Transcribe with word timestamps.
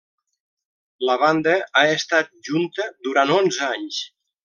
La 1.09 1.17
banda 1.25 1.53
ha 1.81 1.85
estat 1.99 2.35
junta 2.51 2.91
durant 3.09 3.37
onze 3.41 3.67
anys. 3.73 4.05